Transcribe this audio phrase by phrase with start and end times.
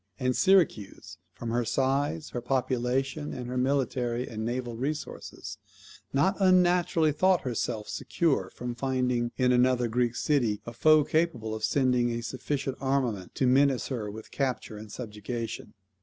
[0.19, 5.59] And Syracuse, from her size, her population, and her military and naval resources,
[6.11, 11.63] not unnaturally thought herself secure from finding in another Greek city a foe capable of
[11.63, 15.75] sending a sufficient armament to menace her with capture and subjection.